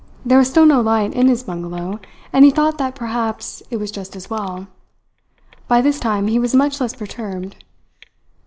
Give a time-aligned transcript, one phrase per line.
[0.25, 1.99] There was still no light in his bungalow,
[2.33, 4.65] and he thought that perhaps it was just as well.
[5.67, 7.57] By this time he was much less perturbed.